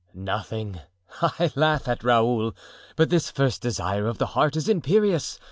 "Nothing—I 0.15 1.51
laugh 1.55 1.87
at 1.87 2.03
Raoul; 2.03 2.55
but 2.95 3.11
this 3.11 3.29
first 3.29 3.61
desire 3.61 4.07
of 4.07 4.17
the 4.17 4.25
heart 4.33 4.55
is 4.55 4.67
imperious. 4.67 5.39